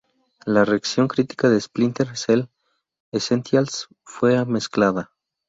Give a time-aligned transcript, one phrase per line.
[0.47, 2.45] La reacción crítica de Splinter Cell:
[3.11, 5.11] Essentials fue mezclada.